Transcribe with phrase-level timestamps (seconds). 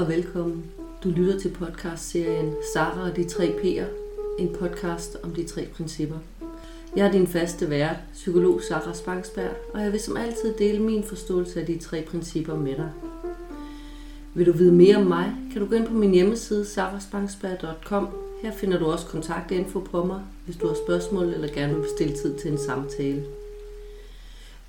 [0.00, 0.64] Og velkommen.
[1.04, 3.84] Du lytter til podcastserien Sara og de tre P'er,
[4.38, 6.16] en podcast om de tre principper.
[6.96, 11.04] Jeg er din faste vært, psykolog Sara Spangsberg, og jeg vil som altid dele min
[11.04, 12.90] forståelse af de tre principper med dig.
[14.34, 18.08] Vil du vide mere om mig, kan du gå ind på min hjemmeside saraspangsberg.com.
[18.42, 22.16] Her finder du også kontaktinfo på mig, hvis du har spørgsmål eller gerne vil bestille
[22.16, 23.24] tid til en samtale.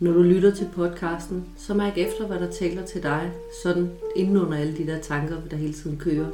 [0.01, 3.31] Når du lytter til podcasten, så mærk efter, hvad der taler til dig,
[3.63, 6.27] sådan inden under alle de der tanker, der hele tiden kører.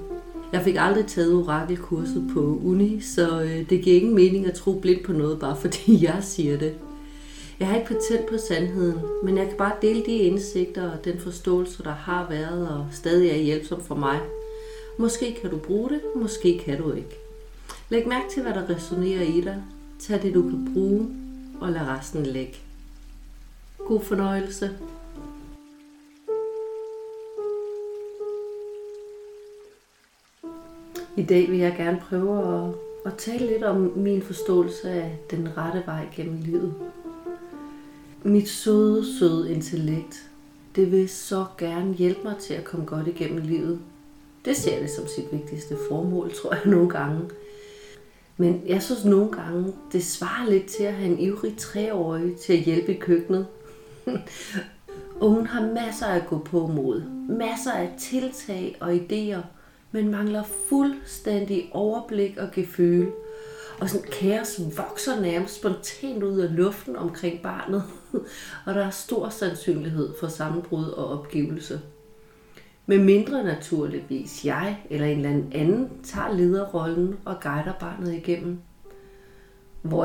[0.51, 4.79] Jeg fik aldrig taget orakelkurset på uni, så øh, det giver ingen mening at tro
[4.79, 6.73] blindt på noget, bare fordi jeg siger det.
[7.59, 11.19] Jeg har ikke patent på sandheden, men jeg kan bare dele de indsigter og den
[11.19, 14.19] forståelse, der har været og stadig er hjælpsom for mig.
[14.97, 17.19] Måske kan du bruge det, måske kan du ikke.
[17.89, 19.63] Læg mærke til, hvad der resonerer i dig.
[19.99, 21.07] Tag det, du kan bruge,
[21.61, 22.66] og lad resten ligge.
[23.87, 24.77] God fornøjelse.
[31.17, 32.73] I dag vil jeg gerne prøve at,
[33.05, 36.73] at tale lidt om min forståelse af den rette vej gennem livet.
[38.23, 40.29] Mit søde, søde intellekt,
[40.75, 43.79] det vil så gerne hjælpe mig til at komme godt igennem livet.
[44.45, 47.21] Det ser det som sit vigtigste formål, tror jeg nogle gange.
[48.37, 52.53] Men jeg synes nogle gange, det svarer lidt til at have en ivrig treårig til
[52.53, 53.47] at hjælpe i køkkenet.
[55.21, 59.41] og hun har masser at gå på mod, masser af tiltag og idéer,
[59.91, 63.11] men mangler fuldstændig overblik og geføle.
[63.79, 67.83] Og sådan kaos vokser nærmest spontant ud af luften omkring barnet,
[68.65, 71.81] og der er stor sandsynlighed for sammenbrud og opgivelse.
[72.85, 78.59] Med mindre naturligvis jeg eller en eller anden tager lederrollen og guider barnet igennem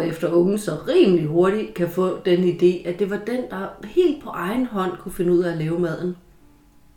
[0.01, 4.23] efter unge så rimelig hurtigt kan få den idé, at det var den, der helt
[4.23, 6.17] på egen hånd kunne finde ud af at lave maden.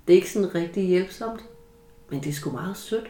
[0.08, 1.42] Det er ikke sådan rigtig hjælpsomt,
[2.10, 3.08] men det er sgu meget sødt.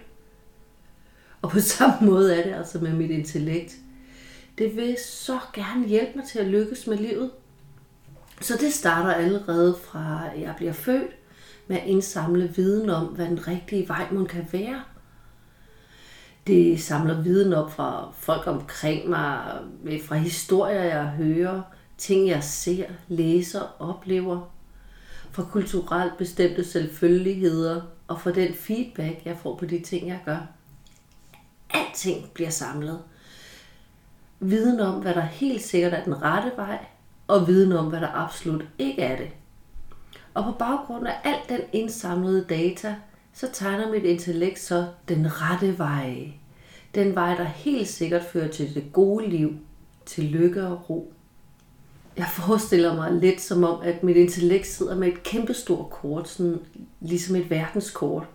[1.42, 3.76] Og på samme måde er det altså med mit intellekt.
[4.58, 7.32] Det vil så gerne hjælpe mig til at lykkes med livet.
[8.42, 11.12] Så det starter allerede fra, jeg bliver født,
[11.68, 14.82] med at indsamle viden om, hvad den rigtige vej må kan være–
[16.48, 21.62] det samler viden op fra folk omkring mig, øh, fra historier, jeg hører,
[21.98, 24.52] ting, jeg ser, læser, oplever,
[25.32, 30.48] fra kulturelt bestemte selvfølgeligheder og fra den feedback, jeg får på de ting, jeg gør.
[31.70, 33.00] Alting bliver samlet.
[34.40, 36.86] Viden om, hvad der helt sikkert er den rette vej,
[37.28, 39.30] og viden om, hvad der absolut ikke er det.
[40.34, 42.96] Og på baggrund af alt den indsamlede data,
[43.36, 46.32] så tegner mit intellekt så den rette vej.
[46.96, 49.54] Den vej, der helt sikkert fører til det gode liv,
[50.06, 51.14] til lykke og ro.
[52.18, 56.60] Jeg forestiller mig lidt som om, at mit intellekt sidder med et kæmpestort kort, sådan
[57.02, 58.28] ligesom et verdenskort.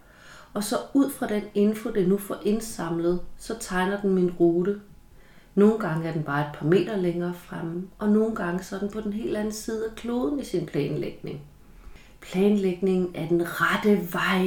[0.55, 4.81] Og så ud fra den info, det nu får indsamlet, så tegner den min rute.
[5.55, 8.81] Nogle gange er den bare et par meter længere fremme, og nogle gange så er
[8.81, 11.41] den på den helt anden side af kloden i sin planlægning.
[12.21, 14.45] Planlægning er den rette vej.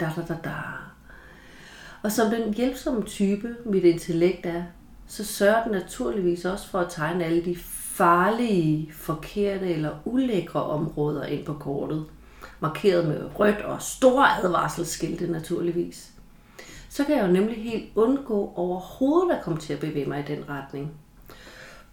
[0.00, 0.54] Da, da, da, da.
[2.02, 4.62] Og som den hjælpsomme type, mit intellekt er,
[5.06, 7.56] så sørger den naturligvis også for at tegne alle de
[7.96, 12.04] farlige, forkerte eller ulækre områder ind på kortet.
[12.60, 16.12] Markeret med rødt og store advarselsskilte naturligvis.
[16.88, 20.32] Så kan jeg jo nemlig helt undgå overhovedet at komme til at bevæge mig i
[20.34, 20.90] den retning.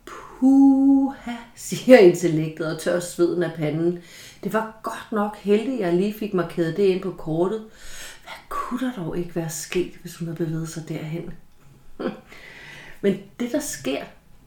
[0.06, 4.00] Puha, siger intellektet og tør sveden af panden.
[4.44, 7.60] Det var godt nok heldigt, at jeg lige fik markeret det ind på kortet,
[8.24, 11.34] hvad kunne der dog ikke være sket, hvis hun havde bevæget sig derhen?
[13.02, 14.04] Men det, der sker,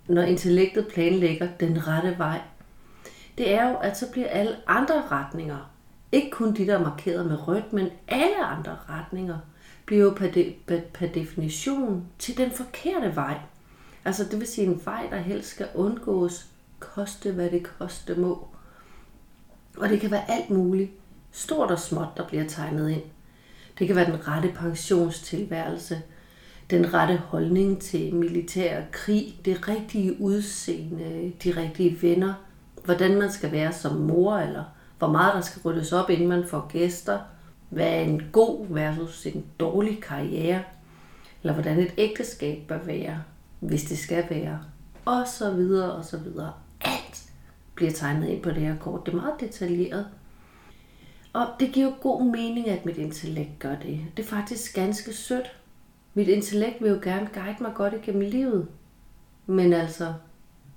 [0.09, 2.41] når intellektet planlægger den rette vej,
[3.39, 5.71] det er jo, at så bliver alle andre retninger,
[6.13, 9.39] ikke kun de, der er markeret med rødt, men alle andre retninger,
[9.87, 13.39] bliver jo per, de, per, per definition til den forkerte vej.
[14.05, 16.47] Altså det vil sige en vej, der helst skal undgås,
[16.79, 18.49] koste hvad det koste må.
[19.77, 20.91] Og det kan være alt muligt,
[21.33, 23.03] stort og småt, der bliver tegnet ind.
[23.79, 26.03] Det kan være den rette pensionstilværelse,
[26.71, 32.35] den rette holdning til militær krig, det rigtige udseende, de rigtige venner,
[32.85, 34.65] hvordan man skal være som mor, eller
[34.99, 37.19] hvor meget der skal ryddes op, inden man får gæster,
[37.69, 40.63] hvad er en god versus en dårlig karriere,
[41.43, 43.23] eller hvordan et ægteskab bør være,
[43.61, 44.61] hvis det skal være,
[45.05, 46.53] og så videre, og så videre.
[47.77, 49.07] Bliver tegnet ind på det her kort.
[49.07, 50.07] Det er meget detaljeret.
[51.33, 54.01] Og det giver god mening, at mit intellekt gør det.
[54.17, 55.57] Det er faktisk ganske sødt.
[56.15, 58.69] Mit intellekt vil jo gerne guide mig godt igennem livet.
[59.47, 60.15] Men altså,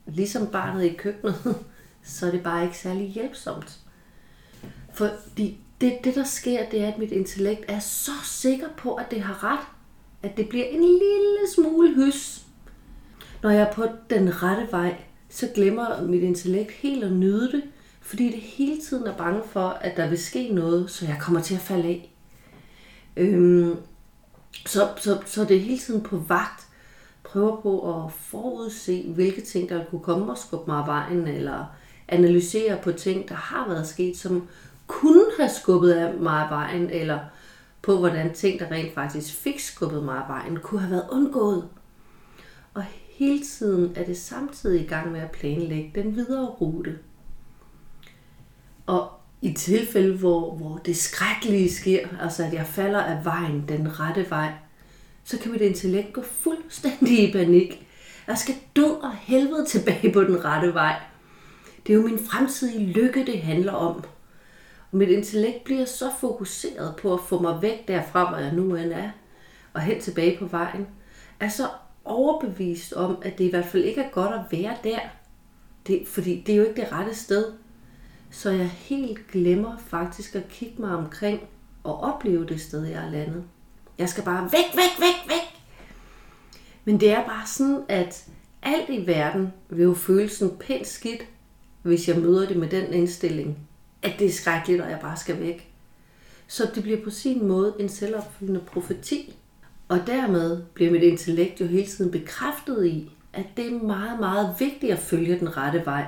[0.05, 1.35] ligesom barnet i køkkenet,
[2.03, 3.79] så er det bare ikke særlig hjælpsomt.
[4.93, 9.11] Fordi det, det, der sker, det er, at mit intellekt er så sikker på, at
[9.11, 9.67] det har ret,
[10.23, 12.45] at det bliver en lille smule hys.
[13.43, 14.97] Når jeg er på den rette vej,
[15.29, 17.63] så glemmer mit intellekt helt at nyde det,
[18.01, 21.41] fordi det hele tiden er bange for, at der vil ske noget, så jeg kommer
[21.41, 22.13] til at falde af.
[23.17, 23.75] Øhm,
[24.65, 26.67] så, så, så det er hele tiden på vagt.
[27.23, 31.65] Prøver på at forudse, hvilke ting, der kunne komme og skubbe mig af vejen, eller
[32.07, 34.47] analysere på ting, der har været sket, som
[34.87, 37.19] kunne have skubbet mig af vejen, eller
[37.81, 41.67] på hvordan ting, der rent faktisk fik skubbet mig af vejen, kunne have været undgået.
[42.73, 42.83] Og
[43.19, 46.99] hele tiden er det samtidig i gang med at planlægge den videre rute.
[48.85, 49.11] Og
[49.41, 54.29] i tilfælde, hvor, hvor det skrækkelige sker, altså at jeg falder af vejen, den rette
[54.29, 54.53] vej,
[55.23, 57.87] så kan mit intellekt gå fuldstændig i panik.
[58.27, 61.01] Jeg skal dø og helvede tilbage på den rette vej.
[61.87, 64.03] Det er jo min fremtidige lykke, det handler om.
[64.91, 68.75] Og mit intellekt bliver så fokuseret på at få mig væk derfra, hvor jeg nu
[68.75, 69.09] end er,
[69.73, 70.87] og hen tilbage på vejen,
[71.39, 71.67] er så
[72.09, 74.99] overbevist om, at det i hvert fald ikke er godt at være der.
[75.87, 77.45] Det, fordi det er jo ikke det rette sted.
[78.29, 81.41] Så jeg helt glemmer faktisk at kigge mig omkring
[81.83, 83.43] og opleve det sted, jeg er landet.
[83.97, 85.61] Jeg skal bare væk, væk, væk, væk.
[86.85, 88.27] Men det er bare sådan, at
[88.61, 91.25] alt i verden vil jo føles sådan pænt skidt,
[91.81, 93.57] hvis jeg møder det med den indstilling,
[94.01, 95.73] at det er skrækkeligt, og jeg bare skal væk.
[96.47, 99.35] Så det bliver på sin måde en selvopfyldende profeti.
[99.89, 104.55] Og dermed bliver mit intellekt jo hele tiden bekræftet i, at det er meget, meget
[104.59, 106.05] vigtigt at følge den rette vej.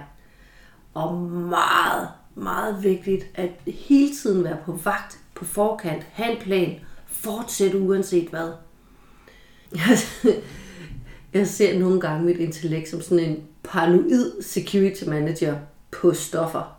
[0.94, 6.80] Og meget, meget vigtigt at hele tiden være på vagt, på forkant, have en plan,
[7.07, 8.51] fortsætte uanset hvad.
[11.33, 15.57] Jeg ser nogle gange mit intellekt som sådan en paranoid security manager
[15.92, 16.78] på stoffer.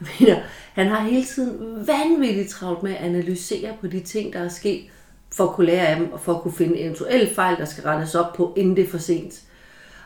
[0.74, 4.84] Han har hele tiden vanvittigt travlt med at analysere på de ting, der er sket,
[5.32, 7.84] for at kunne lære af dem, og for at kunne finde eventuelle fejl, der skal
[7.84, 9.42] rettes op på, inden det er for sent.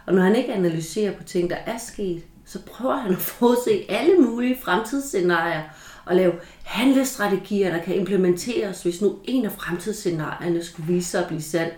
[0.06, 3.86] Og når han ikke analyserer på ting, der er sket, så prøver han at forudse
[3.88, 5.62] alle mulige fremtidsscenarier
[6.04, 6.32] og lave
[6.64, 11.72] handlestrategier, der kan implementeres, hvis nu en af fremtidsscenarierne skulle vise sig at blive sand.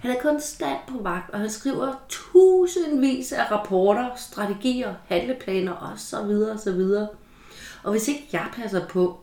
[0.00, 6.30] Han er konstant på vagt, og han skriver tusindvis af rapporter, strategier, handleplaner osv.
[6.54, 6.80] osv.
[7.82, 9.20] Og hvis ikke jeg passer på,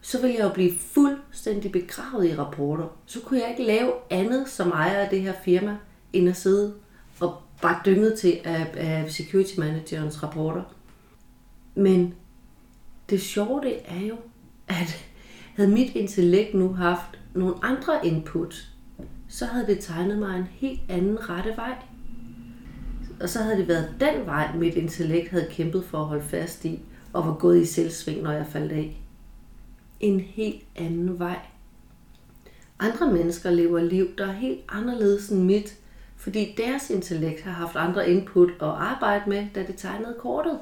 [0.00, 2.96] så ville jeg jo blive fuldstændig begravet i rapporter.
[3.06, 5.76] Så kunne jeg ikke lave andet som ejer af det her firma,
[6.12, 6.74] end at sidde
[7.20, 10.62] og bare dynget til af, af security managerens rapporter.
[11.74, 12.14] Men
[13.10, 14.16] det sjove det er jo,
[14.68, 15.06] at
[15.56, 18.68] havde mit intellekt nu haft nogle andre input,
[19.28, 21.74] så havde det tegnet mig en helt anden rette vej.
[23.20, 26.64] Og så havde det været den vej, mit intellekt havde kæmpet for at holde fast
[26.64, 26.80] i,
[27.12, 29.02] og var gået i selvsving, når jeg faldt af.
[30.00, 31.38] En helt anden vej.
[32.78, 35.76] Andre mennesker lever liv, der er helt anderledes end mit,
[36.16, 40.58] fordi deres intellekt har haft andre input at arbejde med, da det tegnede kortet.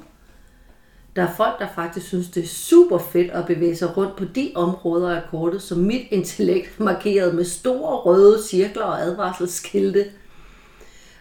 [1.15, 4.25] Der er folk, der faktisk synes, det er super fedt at bevæge sig rundt på
[4.25, 10.05] de områder af kortet, som mit intellekt markeret med store røde cirkler og advarselsskilte.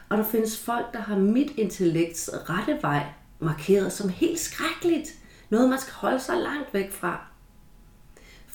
[0.09, 3.05] Og der findes folk, der har mit intellekts rette vej
[3.39, 5.09] markeret som helt skrækkeligt.
[5.51, 7.28] Noget, man skal holde sig langt væk fra.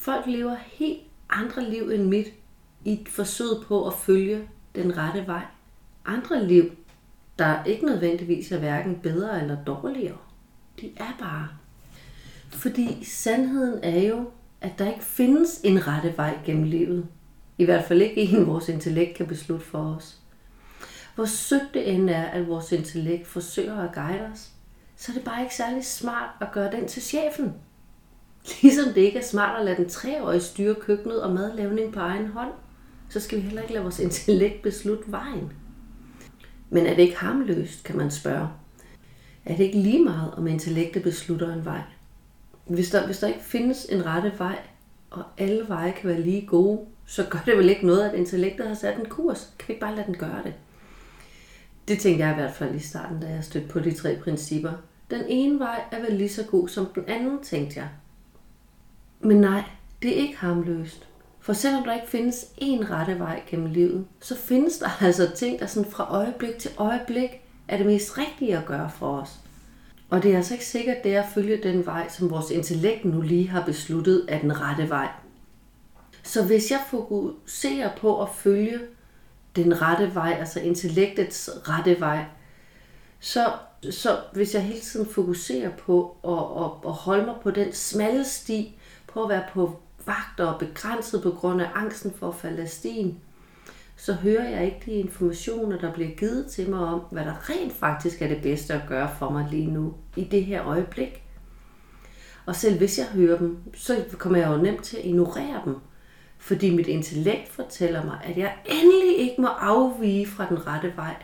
[0.03, 2.27] Folk lever helt andre liv end mit
[2.85, 5.45] i et forsøg på at følge den rette vej.
[6.05, 6.71] Andre liv,
[7.39, 10.17] der ikke nødvendigvis er hverken bedre eller dårligere.
[10.81, 11.47] De er bare.
[12.49, 14.29] Fordi sandheden er jo,
[14.61, 17.07] at der ikke findes en rette vej gennem livet.
[17.57, 20.17] I hvert fald ikke en, vores intellekt kan beslutte for os.
[21.15, 24.49] Hvor sødt det end er, at vores intellekt forsøger at guide os,
[24.95, 27.53] så er det bare ikke særlig smart at gøre den til chefen.
[28.61, 32.27] Ligesom det ikke er smart at lade den treårige styre køkkenet og madlavning på egen
[32.27, 32.51] hånd,
[33.09, 35.51] så skal vi heller ikke lade vores intellekt beslutte vejen.
[36.69, 38.47] Men er det ikke harmløst, kan man spørge.
[39.45, 41.81] Er det ikke lige meget, om intellektet beslutter en vej?
[42.67, 44.59] Hvis der, hvis der ikke findes en rette vej,
[45.09, 48.67] og alle veje kan være lige gode, så gør det vel ikke noget, at intellektet
[48.67, 49.53] har sat en kurs.
[49.59, 50.53] Kan vi ikke bare lade den gøre det?
[51.87, 54.71] Det tænkte jeg i hvert fald i starten, da jeg stødte på de tre principper.
[55.11, 57.89] Den ene vej er vel lige så god som den anden, tænkte jeg.
[59.23, 59.63] Men nej,
[60.01, 61.07] det er ikke harmløst.
[61.39, 65.59] For selvom der ikke findes én rette vej gennem livet, så findes der altså ting,
[65.59, 67.29] der sådan fra øjeblik til øjeblik
[67.67, 69.39] er det mest rigtige at gøre for os.
[70.09, 73.05] Og det er altså ikke sikkert, det er at følge den vej, som vores intellekt
[73.05, 75.09] nu lige har besluttet er den rette vej.
[76.23, 78.79] Så hvis jeg fokuserer på at følge
[79.55, 82.25] den rette vej, altså intellektets rette vej,
[83.19, 83.51] så,
[83.91, 88.25] så hvis jeg hele tiden fokuserer på at, at, at holde mig på den smalle
[88.25, 88.79] sti,
[89.13, 92.69] på at være på vagter og begrænset på grund af angsten for at falde af
[92.69, 93.19] stien,
[93.95, 97.73] så hører jeg ikke de informationer, der bliver givet til mig om, hvad der rent
[97.73, 101.23] faktisk er det bedste at gøre for mig lige nu, i det her øjeblik.
[102.45, 105.75] Og selv hvis jeg hører dem, så kommer jeg jo nemt til at ignorere dem,
[106.37, 111.15] fordi mit intellekt fortæller mig, at jeg endelig ikke må afvige fra den rette vej.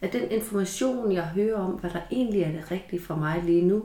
[0.00, 3.62] At den information, jeg hører om, hvad der egentlig er det rigtige for mig lige
[3.62, 3.82] nu,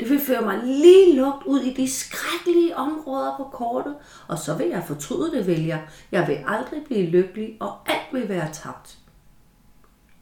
[0.00, 3.96] det vil føre mig lige lugt ud i de skrækkelige områder på kortet,
[4.28, 5.78] og så vil jeg fortryde det, vælger.
[6.12, 8.98] Jeg vil aldrig blive lykkelig, og alt vil være tabt.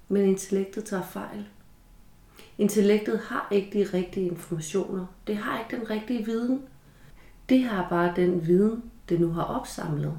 [0.09, 1.47] Men intellektet tager fejl.
[2.59, 5.07] Intellektet har ikke de rigtige informationer.
[5.27, 6.63] Det har ikke den rigtige viden.
[7.49, 10.19] Det har bare den viden, det nu har opsamlet.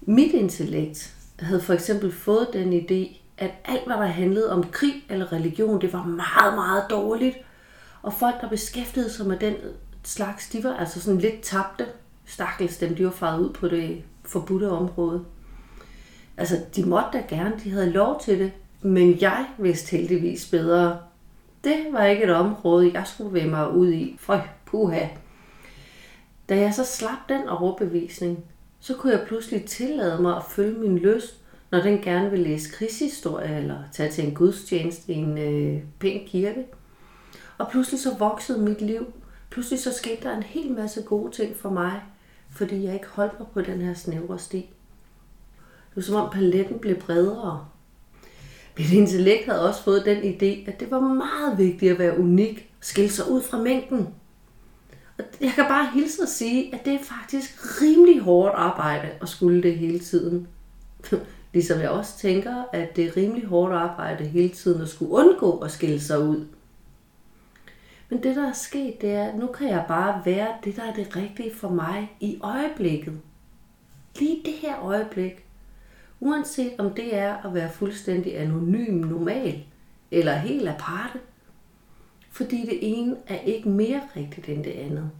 [0.00, 5.04] Mit intellekt havde for eksempel fået den idé, at alt, hvad der handlede om krig
[5.08, 7.36] eller religion, det var meget, meget dårligt,
[8.02, 9.54] og folk, der beskæftigede sig med den
[10.04, 11.86] slags, de var altså sådan lidt tabte.
[12.26, 15.24] Stakkels dem, de var faret ud på det forbudte område.
[16.36, 20.98] Altså, de måtte da gerne, de havde lov til det, men jeg vidste heldigvis bedre.
[21.64, 24.16] Det var ikke et område, jeg skulle være mig ud i.
[24.20, 25.06] Føj, puha.
[26.48, 28.44] Da jeg så slap den overbevisning,
[28.80, 31.40] så kunne jeg pludselig tillade mig at følge min lyst,
[31.70, 36.20] når den gerne vil læse krigshistorie eller tage til en gudstjeneste i en øh, pæn
[36.26, 36.64] kirke.
[37.58, 39.12] Og pludselig så voksede mit liv.
[39.50, 42.02] Pludselig så skete der en hel masse gode ting for mig,
[42.50, 44.56] fordi jeg ikke holdt mig på den her snævre sti.
[44.56, 47.66] Det var som om paletten blev bredere.
[48.78, 52.70] Mit intellekt havde også fået den idé, at det var meget vigtigt at være unik,
[52.80, 54.08] skille sig ud fra mængden.
[55.18, 59.28] Og jeg kan bare hilse og sige, at det er faktisk rimelig hårdt arbejde at
[59.28, 60.48] skulle det hele tiden.
[61.52, 65.58] ligesom jeg også tænker, at det er rimelig hårdt arbejde hele tiden at skulle undgå
[65.58, 66.46] at skille sig ud.
[68.12, 70.82] Men det, der er sket, det er, at nu kan jeg bare være det, der
[70.82, 73.20] er det rigtige for mig i øjeblikket.
[74.18, 75.46] Lige det her øjeblik.
[76.20, 79.64] Uanset om det er at være fuldstændig anonym normal,
[80.10, 81.18] eller helt aparte.
[82.30, 85.10] Fordi det ene er ikke mere rigtigt end det andet.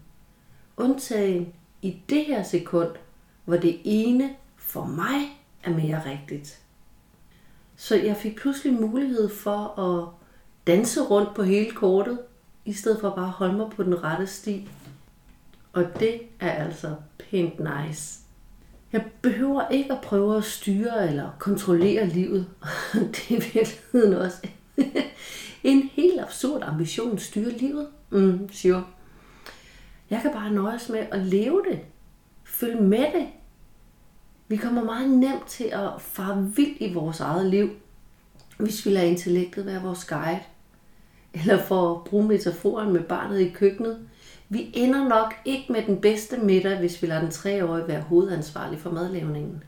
[0.76, 2.90] Undtagen i det her sekund,
[3.44, 6.62] hvor det ene for mig er mere rigtigt.
[7.76, 10.08] Så jeg fik pludselig mulighed for at
[10.66, 12.18] danse rundt på hele kortet,
[12.64, 14.68] i stedet for bare at holde mig på den rette sti.
[15.72, 18.18] Og det er altså pænt nice.
[18.92, 22.46] Jeg behøver ikke at prøve at styre eller kontrollere livet.
[22.92, 24.46] det er i virkeligheden også
[25.64, 27.88] en helt absurd ambition at styre livet.
[28.10, 28.84] Mm, sure.
[30.10, 31.80] Jeg kan bare nøjes med at leve det.
[32.44, 33.28] Følge med det.
[34.48, 37.70] Vi kommer meget nemt til at fare vildt i vores eget liv,
[38.58, 40.40] hvis vi lader intellektet være vores guide
[41.34, 44.08] eller for at bruge metaforen med barnet i køkkenet,
[44.48, 48.80] vi ender nok ikke med den bedste middag, hvis vi lader den treårige være hovedansvarlig
[48.80, 49.64] for madlavningen.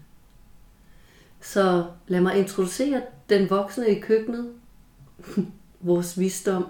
[1.41, 4.53] Så lad mig introducere den voksne i køkkenet.
[5.81, 6.67] Vores visdom.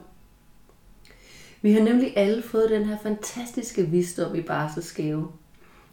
[1.62, 5.28] Vi har nemlig alle fået den her fantastiske visdom i barselsgave.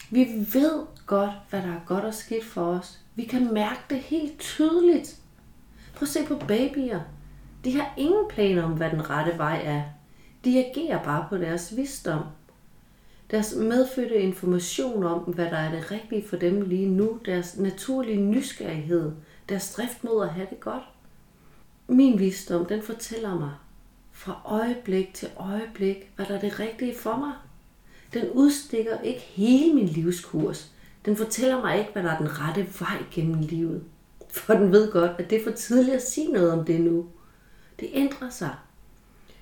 [0.09, 2.99] Vi ved godt, hvad der er godt og skidt for os.
[3.15, 5.15] Vi kan mærke det helt tydeligt.
[5.95, 6.99] Prøv at se på babyer.
[7.63, 9.83] De har ingen planer om, hvad den rette vej er.
[10.45, 12.23] De agerer bare på deres visdom.
[13.31, 18.21] Deres medfødte information om, hvad der er det rigtige for dem lige nu, deres naturlige
[18.21, 19.11] nysgerrighed,
[19.49, 20.83] deres drift mod at have det godt.
[21.87, 23.51] Min visdom, den fortæller mig
[24.11, 27.31] fra øjeblik til øjeblik, hvad der er det rigtige for mig.
[28.13, 30.71] Den udstikker ikke hele min livskurs.
[31.05, 33.83] Den fortæller mig ikke, hvad der er den rette vej gennem livet.
[34.29, 37.05] For den ved godt, at det er for tidligt at sige noget om det nu.
[37.81, 38.55] Det ændrer sig.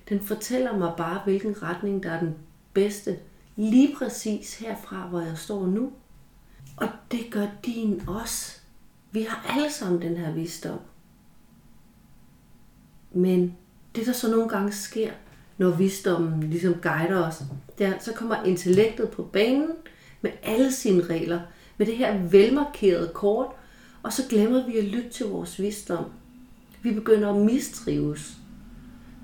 [0.08, 2.34] Den fortæller mig bare, hvilken retning der er den
[2.72, 3.18] bedste,
[3.56, 5.92] lige præcis herfra, hvor jeg står nu.
[6.76, 8.60] Og det gør din også.
[9.12, 10.78] Vi har alle sammen den her visdom.
[13.12, 13.56] Men
[13.94, 15.12] det, der så nogle gange sker,
[15.58, 17.42] når visdommen ligesom guider os,
[17.78, 19.70] det er, så kommer intellektet på banen
[20.20, 21.40] med alle sine regler,
[21.76, 23.46] med det her velmarkerede kort,
[24.02, 26.04] og så glemmer vi at lytte til vores visdom.
[26.82, 28.36] Vi begynder at mistrives.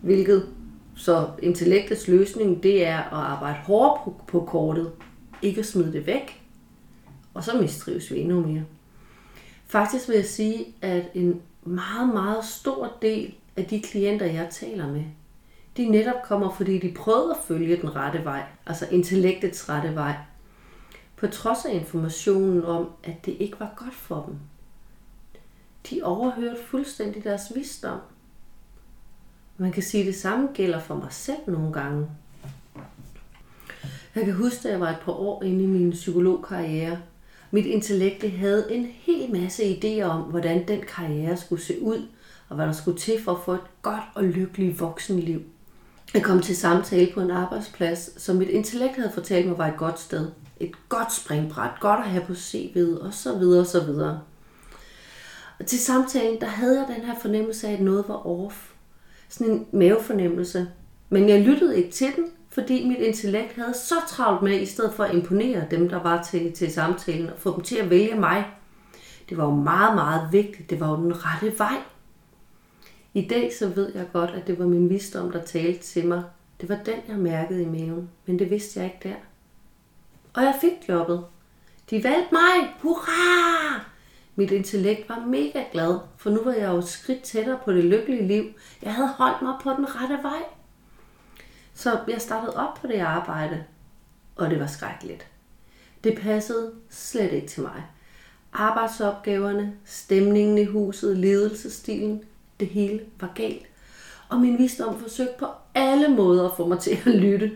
[0.02, 0.48] Hvilket
[0.94, 4.92] så intellektets løsning, det er at arbejde hårdt på, på kortet.
[5.42, 6.42] Ikke at smide det væk.
[7.34, 8.64] Og så mistrives vi endnu mere.
[9.66, 14.92] Faktisk vil jeg sige, at en meget, meget stor del af de klienter, jeg taler
[14.92, 15.04] med,
[15.76, 20.14] de netop kommer, fordi de prøvede at følge den rette vej, altså intellektets rette vej,
[21.16, 24.34] på trods af informationen om, at det ikke var godt for dem.
[25.90, 27.98] De overhørte fuldstændig deres visdom.
[29.58, 32.06] Man kan sige, at det samme gælder for mig selv nogle gange.
[34.14, 36.98] Jeg kan huske, at jeg var et par år inde i min psykologkarriere.
[37.50, 42.08] Mit intellekt havde en hel masse idéer om, hvordan den karriere skulle se ud,
[42.48, 45.42] og hvad der skulle til for at få et godt og lykkeligt voksenliv.
[46.14, 49.76] Jeg kom til samtale på en arbejdsplads, som mit intellekt havde fortalt mig var et
[49.76, 50.30] godt sted.
[50.60, 54.20] Et godt springbræt, godt at have på CV'et, og så videre,
[55.58, 58.72] og til samtalen, der havde jeg den her fornemmelse af, at noget var off.
[59.28, 60.68] Sådan en mavefornemmelse.
[61.08, 64.94] Men jeg lyttede ikke til den, fordi mit intellekt havde så travlt med, i stedet
[64.94, 68.14] for at imponere dem, der var til, til samtalen, og få dem til at vælge
[68.14, 68.46] mig.
[69.28, 70.70] Det var jo meget, meget vigtigt.
[70.70, 71.76] Det var jo den rette vej.
[73.14, 76.22] I dag så ved jeg godt, at det var min visdom, der talte til mig.
[76.60, 79.14] Det var den, jeg mærkede i maven, men det vidste jeg ikke der.
[80.34, 81.24] Og jeg fik jobbet.
[81.90, 82.74] De valgte mig!
[82.80, 83.95] Hurra!
[84.38, 87.84] Mit intellekt var mega glad, for nu var jeg jo et skridt tættere på det
[87.84, 88.44] lykkelige liv.
[88.82, 90.42] Jeg havde holdt mig på den rette vej.
[91.74, 93.64] Så jeg startede op på det arbejde,
[94.36, 95.26] og det var skrækkeligt.
[96.04, 97.84] Det passede slet ikke til mig.
[98.52, 102.22] Arbejdsopgaverne, stemningen i huset, ledelsestilen,
[102.60, 103.66] det hele var galt.
[104.28, 107.52] Og min visdom forsøgte på alle måder at få mig til at lytte.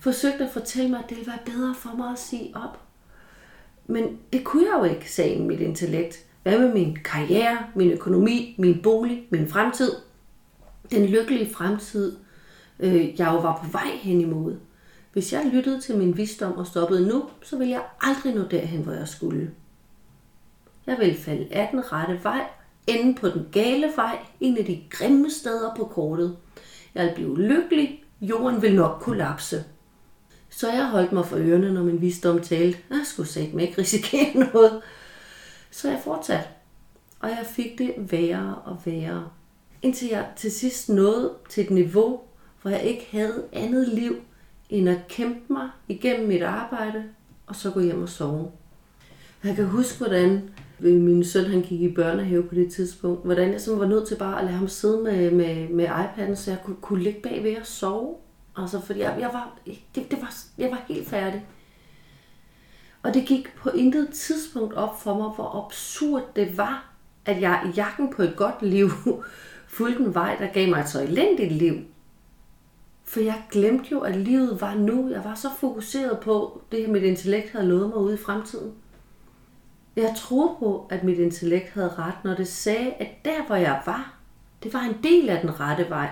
[0.00, 2.85] Forsøgte at fortælle mig, at det ville være bedre for mig at sige op.
[3.86, 6.24] Men det kunne jeg jo ikke, sagde mit intellekt.
[6.42, 9.92] Hvad med min karriere, min økonomi, min bolig, min fremtid?
[10.90, 12.16] Den lykkelige fremtid,
[12.80, 14.56] øh, jeg jo var på vej hen imod.
[15.12, 18.82] Hvis jeg lyttede til min visdom og stoppede nu, så ville jeg aldrig nå derhen,
[18.82, 19.50] hvor jeg skulle.
[20.86, 22.46] Jeg ville falde af den rette vej,
[22.86, 26.36] ende på den gale vej, en af de grimme steder på kortet.
[26.94, 29.64] Jeg ville blive lykkelig, jorden vil nok kollapse.
[30.56, 32.78] Så jeg holdt mig for ørerne, når min visdom talte.
[32.90, 34.80] Jeg skulle mig ikke risikere noget.
[35.70, 36.48] Så jeg fortsatte.
[37.20, 39.28] Og jeg fik det værre og værre.
[39.82, 42.20] Indtil jeg til sidst nåede til et niveau,
[42.62, 44.16] hvor jeg ikke havde andet liv,
[44.70, 47.04] end at kæmpe mig igennem mit arbejde,
[47.46, 48.50] og så gå hjem og sove.
[49.44, 53.60] Jeg kan huske, hvordan min søn han gik i børnehave på det tidspunkt, hvordan jeg
[53.60, 56.58] som var nødt til bare at lade ham sidde med, med, med iPad'en, så jeg
[56.64, 58.16] kunne, kunne ligge bagved og sove.
[58.56, 59.58] Altså, fordi jeg, jeg, var,
[59.94, 61.46] det, det var, jeg var helt færdig.
[63.02, 66.92] Og det gik på intet tidspunkt op for mig, hvor absurd det var,
[67.24, 68.90] at jeg i jakken på et godt liv
[69.76, 71.74] fulgte en vej, der gav mig et så elendigt liv.
[73.04, 75.10] For jeg glemte jo, at livet var nu.
[75.10, 78.72] Jeg var så fokuseret på det, her mit intellekt havde lovet mig ude i fremtiden.
[79.96, 83.82] Jeg troede på, at mit intellekt havde ret, når det sagde, at der, hvor jeg
[83.86, 84.14] var,
[84.62, 86.10] det var en del af den rette vej.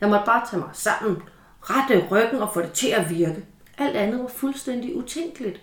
[0.00, 1.22] Jeg måtte bare tage mig sammen
[1.70, 3.44] rette ryggen og få det til at virke.
[3.78, 5.62] Alt andet var fuldstændig utænkeligt.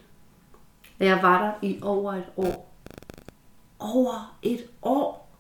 [1.00, 2.74] Jeg var der i over et år.
[3.80, 5.38] Over et år.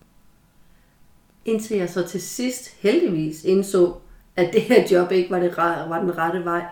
[1.45, 3.95] Indtil jeg så til sidst heldigvis indså,
[4.35, 6.65] at det her job ikke var, det, var den rette vej.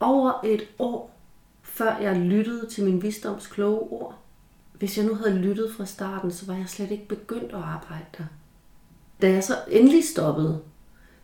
[0.00, 1.16] Over et år,
[1.62, 4.18] før jeg lyttede til min visdoms kloge ord.
[4.72, 8.04] Hvis jeg nu havde lyttet fra starten, så var jeg slet ikke begyndt at arbejde
[8.18, 8.24] der.
[9.22, 10.62] Da jeg så endelig stoppede,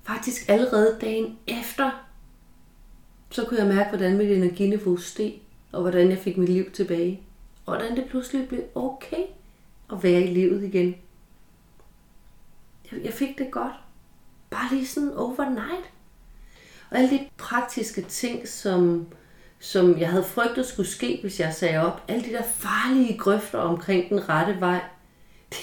[0.02, 2.06] faktisk allerede dagen efter,
[3.30, 7.22] så kunne jeg mærke, hvordan mit energiniveau steg, og hvordan jeg fik mit liv tilbage.
[7.66, 9.22] Og hvordan det pludselig blev okay
[9.92, 10.94] at være i livet igen.
[12.92, 13.72] Jeg, jeg fik det godt.
[14.50, 15.90] Bare lige sådan overnight.
[16.90, 19.06] Og alle de praktiske ting, som,
[19.58, 23.58] som jeg havde frygtet skulle ske, hvis jeg sagde op, alle de der farlige grøfter
[23.58, 24.80] omkring den rette vej,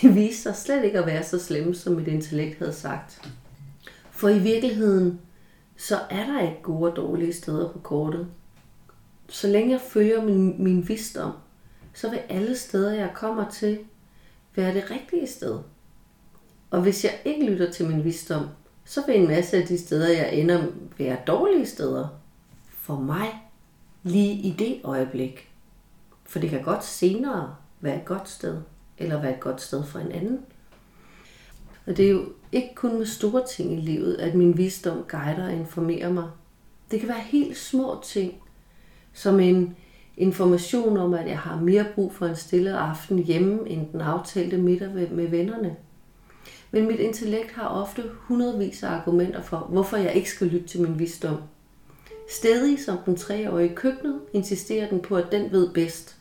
[0.02, 3.22] det viste sig slet ikke at være så slemme, som mit intellekt havde sagt.
[4.20, 5.22] For i virkeligheden,
[5.78, 8.28] så er der ikke gode og dårlige steder på kortet.
[9.30, 11.32] Så længe jeg følger min, min visdom,
[11.94, 13.80] så vil alle steder, jeg kommer til,
[14.56, 15.60] være det rigtige sted.
[16.70, 18.48] Og hvis jeg ikke lytter til min visdom,
[18.86, 20.64] så vil en masse af de steder, jeg ender,
[20.98, 22.08] være dårlige steder.
[22.70, 23.28] For mig,
[24.04, 25.52] lige i det øjeblik.
[26.26, 28.62] For det kan godt senere være et godt sted,
[28.98, 30.40] eller være et godt sted for en anden.
[31.90, 35.46] Og det er jo ikke kun med store ting i livet, at min visdom guider
[35.46, 36.30] og informerer mig.
[36.92, 38.34] Det kan være helt små ting,
[39.14, 39.76] som en
[40.18, 44.58] information om, at jeg har mere brug for en stille aften hjemme, end den aftalte
[44.58, 45.76] middag med vennerne.
[46.72, 50.82] Men mit intellekt har ofte hundredvis af argumenter for, hvorfor jeg ikke skal lytte til
[50.82, 51.38] min visdom.
[52.30, 56.18] Stedig som den treårige køkkenet, insisterer den på, at den ved bedst.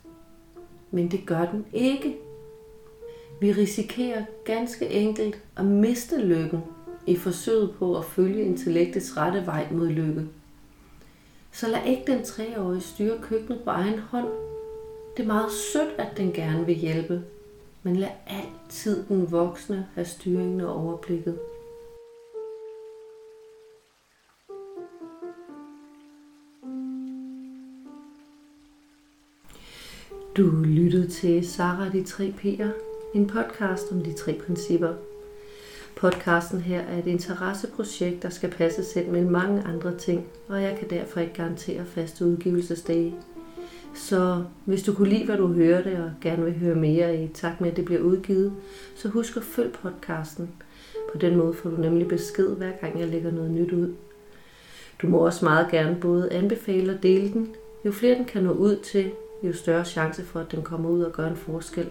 [0.90, 2.16] Men det gør den ikke.
[3.40, 6.62] Vi risikerer ganske enkelt at miste lykken
[7.06, 10.26] i forsøget på at følge intellektets rette vej mod lykke.
[11.52, 14.28] Så lad ikke den treårige styre køkkenet på egen hånd.
[15.16, 17.22] Det er meget sødt, at den gerne vil hjælpe,
[17.82, 21.38] men lad altid den voksne have styringen og overblikket.
[30.36, 34.94] Du lyttede til Sara de 3 P'er en podcast om de tre principper.
[35.96, 40.76] Podcasten her er et interesseprojekt, der skal passe selv med mange andre ting, og jeg
[40.78, 43.14] kan derfor ikke garantere faste udgivelsesdage.
[43.94, 47.60] Så hvis du kunne lide, hvad du hørte, og gerne vil høre mere i takt
[47.60, 48.52] med, at det bliver udgivet,
[48.96, 50.50] så husk at følge podcasten.
[51.12, 53.94] På den måde får du nemlig besked, hver gang jeg lægger noget nyt ud.
[55.02, 57.54] Du må også meget gerne både anbefale og dele den.
[57.84, 59.10] Jo flere den kan nå ud til,
[59.42, 61.90] jo større chance for, at den kommer ud og gør en forskel.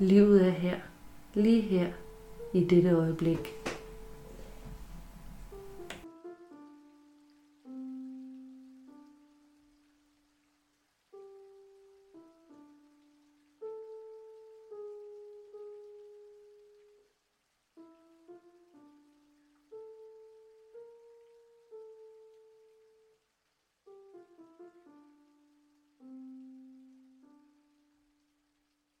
[0.00, 0.76] livet er her,
[1.34, 1.86] lige her,
[2.52, 3.59] i dette øjeblik.